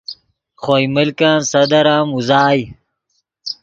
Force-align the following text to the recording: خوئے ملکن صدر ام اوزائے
خوئے 0.61 0.85
ملکن 0.95 1.37
صدر 1.51 1.85
ام 1.95 2.07
اوزائے 2.15 2.61